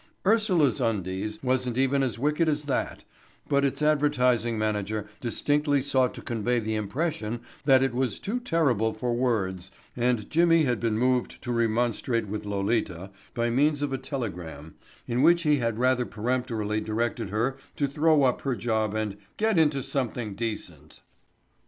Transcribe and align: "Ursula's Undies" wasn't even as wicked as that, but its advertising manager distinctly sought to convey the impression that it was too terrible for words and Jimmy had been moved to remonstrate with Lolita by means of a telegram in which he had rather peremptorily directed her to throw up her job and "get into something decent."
"Ursula's 0.25 0.81
Undies" 0.81 1.37
wasn't 1.43 1.77
even 1.77 2.01
as 2.01 2.17
wicked 2.17 2.49
as 2.49 2.63
that, 2.63 3.03
but 3.47 3.63
its 3.63 3.83
advertising 3.83 4.57
manager 4.57 5.07
distinctly 5.19 5.79
sought 5.79 6.15
to 6.15 6.23
convey 6.23 6.57
the 6.57 6.73
impression 6.73 7.41
that 7.65 7.83
it 7.83 7.93
was 7.93 8.17
too 8.17 8.39
terrible 8.39 8.93
for 8.95 9.13
words 9.13 9.69
and 9.95 10.27
Jimmy 10.27 10.63
had 10.63 10.79
been 10.79 10.97
moved 10.97 11.39
to 11.43 11.51
remonstrate 11.51 12.27
with 12.27 12.45
Lolita 12.45 13.11
by 13.35 13.51
means 13.51 13.83
of 13.83 13.93
a 13.93 13.97
telegram 13.99 14.73
in 15.07 15.21
which 15.21 15.43
he 15.43 15.57
had 15.57 15.77
rather 15.77 16.07
peremptorily 16.07 16.81
directed 16.81 17.29
her 17.29 17.57
to 17.75 17.85
throw 17.85 18.23
up 18.23 18.41
her 18.41 18.55
job 18.55 18.95
and 18.95 19.17
"get 19.37 19.59
into 19.59 19.83
something 19.83 20.33
decent." 20.33 21.01